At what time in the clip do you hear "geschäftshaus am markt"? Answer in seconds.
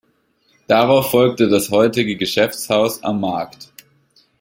2.17-3.71